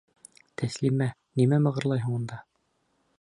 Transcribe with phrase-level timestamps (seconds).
[0.61, 1.09] Тәслимә,
[1.41, 2.41] нимә мығырлайһың унда?